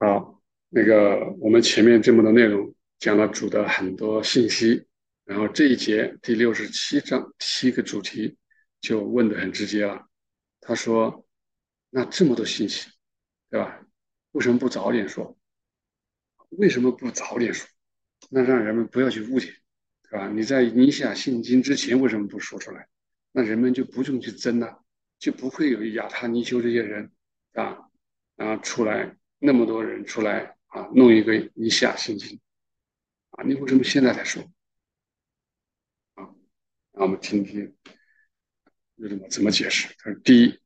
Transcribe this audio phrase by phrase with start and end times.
[0.00, 4.86] 好，那个我们前面这么多内容讲了主的很多信息，
[5.24, 8.38] 然后这一节第六十七章七个主题
[8.80, 10.06] 就问的很直接了。
[10.60, 11.26] 他说
[11.90, 12.88] ：“那这么多信息，
[13.50, 13.84] 对吧？
[14.30, 15.36] 为什么不早点说？
[16.50, 17.68] 为什么不早点说？
[18.30, 19.52] 那让人们不要去误解，
[20.08, 20.28] 对吧？
[20.28, 22.86] 你在尼下信经之前为什么不说出来？
[23.32, 24.84] 那人们就不用去争了，
[25.18, 27.10] 就不会有亚他尼修这些人
[27.54, 27.76] 啊，
[28.36, 32.40] 然后出来。”那么多人出来啊，弄一个一下心情
[33.30, 34.42] 啊，你为什么现在才说
[36.14, 36.28] 啊？
[36.92, 37.74] 那我们听听
[38.96, 39.94] 怎么怎么解释。
[39.98, 40.58] 他说：第一，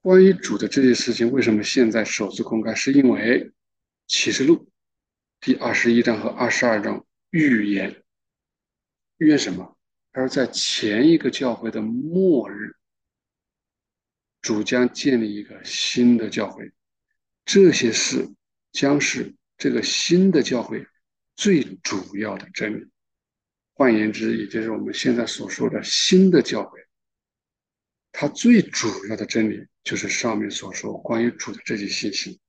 [0.00, 2.74] 关于主的这些事情，为什么现在首次公开？
[2.74, 3.52] 是因为
[4.06, 4.70] 启示录
[5.40, 8.04] 第二十一章和二十二章预言，
[9.16, 9.76] 预言什么？
[10.12, 12.76] 他说，在前一个教会的末日，
[14.40, 16.72] 主将建立一个新的教会。
[17.46, 18.28] 这些事
[18.72, 20.86] 将是这个新的教会
[21.36, 22.90] 最主要的真理。
[23.72, 26.80] 换言之，也就是我们现在所说的新的教会，
[28.10, 32.40] 它最主要的真理就是上面所说关于主的这些信息。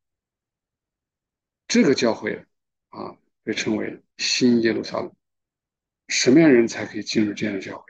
[1.68, 2.46] 这个教会
[2.90, 5.14] 啊，被称为新耶路撒冷。
[6.08, 7.84] 什么样人才可以进入这样的教会？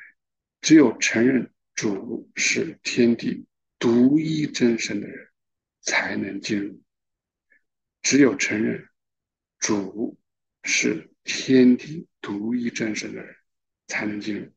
[0.61, 3.45] 只有承认主是天地
[3.79, 5.29] 独一真神的人，
[5.81, 6.81] 才能进入。
[8.07, 8.87] 只有承认
[9.59, 10.17] 主
[10.63, 13.35] 是天地独一真神的人，
[13.87, 14.49] 才能进入。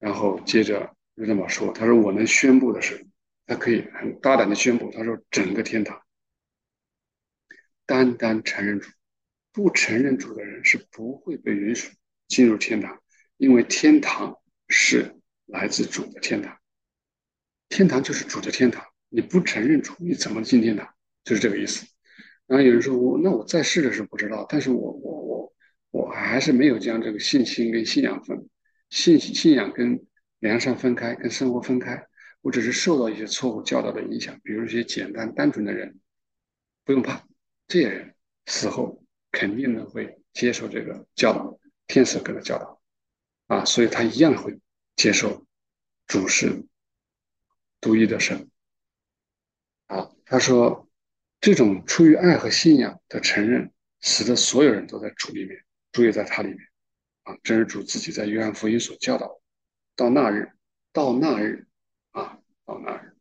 [0.00, 3.06] 然后接着就这么说：“他说我能宣布的是，
[3.46, 6.02] 他可以很大胆的宣布，他说整个天堂
[7.86, 8.90] 单单承认主，
[9.52, 11.92] 不承认主的人是不会被允许
[12.26, 13.00] 进入天堂，
[13.36, 14.36] 因为天堂
[14.68, 16.58] 是来自主的天堂，
[17.68, 18.84] 天堂就是主的天堂。
[19.08, 20.92] 你不承认主，你怎么进天堂？”
[21.26, 21.84] 就是这个意思，
[22.46, 25.52] 然后有人说我那我在世的时候不知道，但是我我我
[25.90, 28.48] 我还是没有将这个信心跟信仰分
[28.90, 30.06] 信信仰跟
[30.38, 32.06] 良善分开，跟生活分开。
[32.42, 35.98] 我只是受到一些错误教导的影响，比如一些简单单纯的人，
[36.84, 37.26] 不用怕，
[37.66, 38.14] 这些人
[38.46, 42.80] 死后肯定呢会接受这个教导，天使给的教导
[43.48, 44.60] 啊，所以他一样会
[44.94, 45.44] 接受
[46.06, 46.64] 主是
[47.80, 48.48] 独一的神
[49.86, 50.08] 啊。
[50.24, 50.85] 他说。
[51.46, 53.70] 这种出于爱和信仰的承认，
[54.00, 55.56] 使得所有人都在主里面，
[55.92, 56.58] 主也在他里面。
[57.22, 59.40] 啊，正是主自己在约翰福音所教导：
[59.94, 60.50] 到那日，
[60.92, 61.68] 到那日，
[62.10, 63.14] 啊，到那日，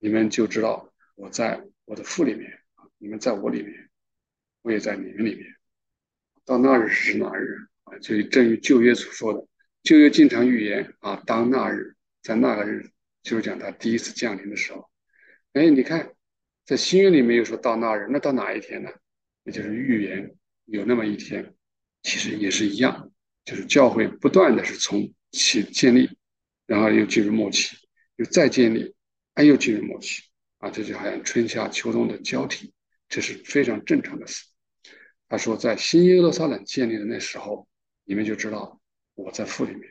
[0.00, 3.88] 你们就知道我在我的父里面，啊，你们在我里面，
[4.62, 5.46] 我也在你们里面。
[6.44, 7.68] 到那日是哪日？
[7.84, 9.46] 啊，就正如旧约所说的，
[9.84, 12.90] 旧约经常预言啊，当那日，在那个日，
[13.22, 14.90] 就是讲他第一次降临的时候。
[15.52, 16.12] 哎，你看。
[16.68, 18.90] 在新约里面又说到那日，那到哪一天呢？
[19.44, 20.36] 也就是预言
[20.66, 21.54] 有那么一天，
[22.02, 23.10] 其实也是一样，
[23.46, 26.10] 就是教会不断的是从起建立，
[26.66, 27.74] 然后又进入末期，
[28.16, 28.94] 又再建立，
[29.32, 30.24] 哎又进入末期，
[30.58, 32.74] 啊，这就好像春夏秋冬的交替，
[33.08, 34.44] 这是非常正常的事。
[35.26, 37.66] 他说，在新耶路撒冷建立的那时候，
[38.04, 38.78] 你们就知道
[39.14, 39.84] 我在父里面，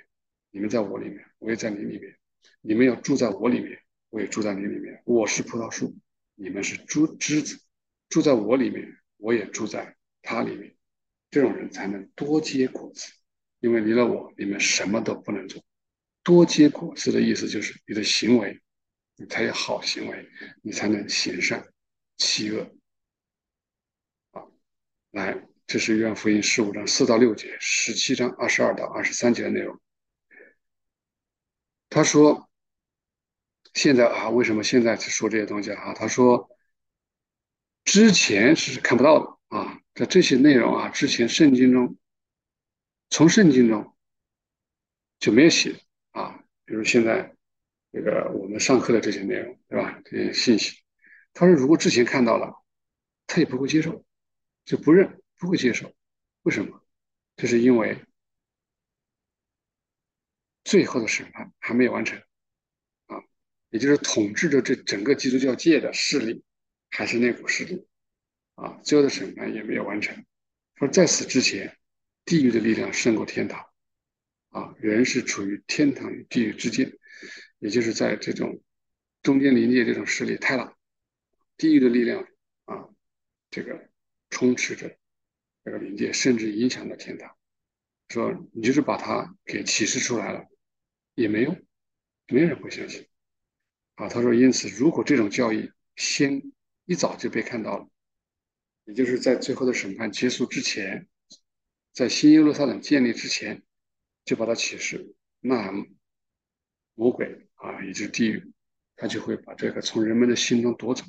[0.52, 2.16] 你们在我里面，我也在你里面，
[2.62, 3.80] 你们要住在我里面，
[4.12, 5.98] 我也住在你里面，我是葡萄树。
[6.40, 7.60] 你们是猪枝子，
[8.10, 10.78] 住在我里面，我也住在他里面，
[11.32, 13.12] 这种人才能多结果子。
[13.60, 15.64] 因为离了我，你们什么都不能做。
[16.22, 18.62] 多结果子的意思就是你的行为，
[19.16, 20.30] 你才有好行为，
[20.62, 21.68] 你才能行善
[22.18, 22.72] 弃恶。
[24.30, 24.46] 啊，
[25.10, 29.80] 来，这是约翰福音十五章四到六节，十七章二十二到二十三节的内容。
[31.90, 32.47] 他说。
[33.78, 35.94] 现在啊，为什么现在去说这些东西啊？
[35.94, 36.50] 他说，
[37.86, 41.96] 之前是看不到的啊，在这些内容啊，之前圣经中，
[43.12, 43.96] 从圣经中
[45.20, 45.80] 就没有写
[46.10, 46.44] 啊。
[46.66, 47.36] 比如现在
[47.92, 50.02] 这个我们上课的这些内容，对吧？
[50.04, 50.80] 这些信息，
[51.32, 52.64] 他说如果之前看到了，
[53.28, 54.04] 他也不会接受，
[54.66, 55.94] 就不认，不会接受。
[56.42, 56.84] 为什么？
[57.36, 58.04] 这是因为
[60.64, 62.20] 最后的审判还没有完成。
[63.70, 66.44] 也就是统治着这整个基督教界的势力，
[66.90, 67.86] 还是那股势力
[68.56, 68.80] 啊？
[68.84, 70.26] 最后的审判也没有完成。
[70.76, 71.78] 说在此之前，
[72.24, 73.66] 地狱的力量胜过天堂
[74.50, 74.76] 啊！
[74.80, 76.98] 人是处于天堂与地狱之间，
[77.60, 78.62] 也就是在这种
[79.24, 80.78] 中间临界这种势力太大，
[81.58, 82.28] 地狱的力量
[82.66, 82.90] 啊，
[83.50, 83.90] 这个
[84.30, 84.98] 充斥着
[85.66, 87.36] 这个临界，甚至影响到天堂。
[88.10, 90.46] 说你就是把它给启示出来了，
[91.16, 91.60] 也没用，
[92.28, 93.06] 没人会相信。
[93.98, 96.52] 啊，他说，因此，如果这种教义先
[96.86, 97.90] 一早就被看到了，
[98.86, 101.08] 也就是在最后的审判结束之前，
[101.94, 103.64] 在新耶路撒冷建立之前，
[104.24, 105.72] 就把它启示，那
[106.94, 108.54] 魔鬼啊，也就是地狱，
[108.96, 111.04] 他就会把这个从人们的心中夺走，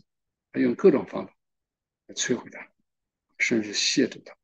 [0.51, 1.37] 他用各种方法
[2.07, 2.71] 来摧毁它，
[3.39, 4.35] 甚至亵渎它。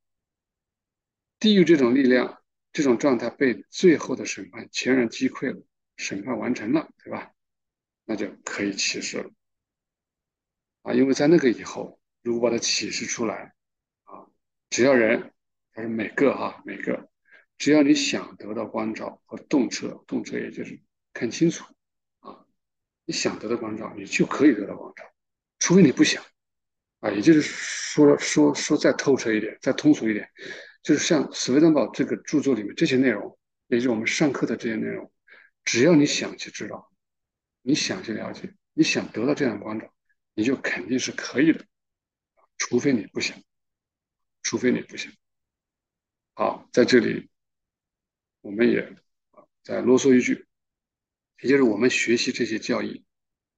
[1.38, 2.42] 地狱这种力量、
[2.72, 5.62] 这种状态被最后的审判全然击溃了，
[5.96, 7.33] 审判完成了，对吧？
[8.04, 9.30] 那就可以启示了。
[10.82, 13.54] 啊，因为在那个以后，如果把它启示出来，
[14.04, 14.26] 啊，
[14.68, 15.32] 只要人，
[15.72, 17.08] 还是每个哈，每个，
[17.56, 20.78] 只要你想得到光照和动车，动车也就是
[21.12, 21.64] 看清楚，
[22.20, 22.44] 啊，
[23.06, 25.04] 你想得到光照，你就可以得到光照，
[25.58, 26.22] 除非你不想，
[27.00, 30.28] 啊，也就是说说说再透彻一点，再通俗一点，
[30.82, 35.10] 就是像斯威登堡这个著作里面这些内容，也就是我们上课的这些内容，
[35.64, 36.90] 只要你想去知道，
[37.66, 39.90] 你想去了解，你想得到这样的光照。
[40.34, 41.64] 你就肯定是可以的，
[42.58, 43.40] 除非你不想，
[44.42, 45.12] 除非你不想。
[46.34, 47.30] 好，在这里，
[48.40, 48.96] 我们也
[49.62, 50.46] 再啰嗦一句，
[51.40, 53.04] 也就是我们学习这些教义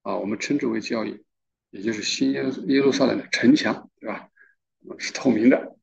[0.02, 1.24] 啊，我们称之为教义，
[1.70, 4.30] 也就是新耶耶路撒冷的城墙，对吧？
[4.98, 5.76] 是透明的，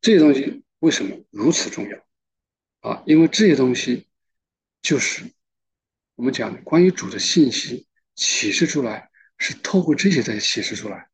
[0.00, 2.06] 这些东西为什么如此重要
[2.80, 3.02] 啊？
[3.06, 4.08] 因为这些东西
[4.82, 5.24] 就是
[6.22, 9.10] 我们讲关于主的信息启示出来。
[9.38, 11.08] 是透过这些在启示出来，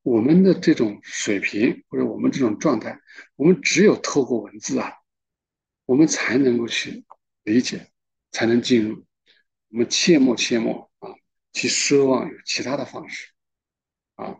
[0.00, 2.98] 我们的这种水平或者我们这种状态，
[3.36, 4.90] 我们只有透过文字啊，
[5.84, 7.04] 我们才能够去
[7.42, 7.90] 理解，
[8.32, 9.04] 才能进入。
[9.68, 11.10] 我们切莫切莫啊，
[11.52, 13.28] 去奢望有其他的方式
[14.14, 14.38] 啊，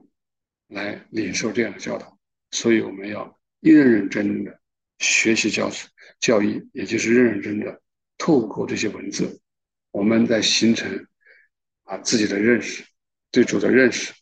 [0.69, 2.19] 来领受这样的教导。
[2.51, 4.59] 所以我们要认认真真的
[5.01, 5.71] 学习教
[6.19, 7.83] 教义，也就是认认真真的
[8.17, 9.43] 透过这些文字，
[9.95, 11.07] 我们在形成
[11.85, 12.85] 啊自己的认识。
[13.31, 14.13] 对主的认识，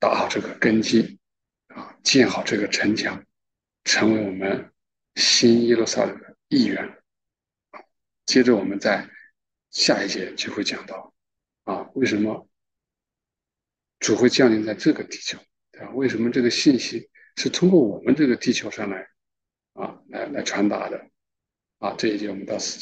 [0.00, 1.18] 打好这个根基，
[1.68, 3.24] 啊，建好这个城墙，
[3.84, 4.72] 成为我们
[5.14, 6.98] 新耶路撒冷的一员。
[8.26, 9.08] 接着我们在
[9.70, 11.12] 下一节就会讲到，
[11.64, 12.48] 啊，为什么
[14.00, 15.38] 主会降临在这个地球？
[15.72, 15.90] 对吧？
[15.90, 19.08] 为什么这个信息是通过我们这个地球上来，
[19.74, 21.08] 啊，来来传达的？
[21.78, 22.78] 啊，这一节我们到此。